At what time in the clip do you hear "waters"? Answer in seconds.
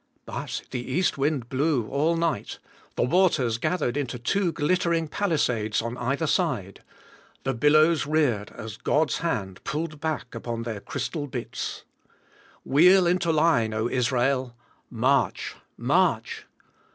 3.03-3.59